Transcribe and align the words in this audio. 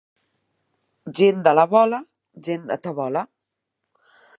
Gent 1.19 1.45
de 1.49 1.55
la 1.59 1.67
Vola, 1.75 2.01
gent 2.49 2.67
de 2.73 2.83
tabola. 2.89 3.27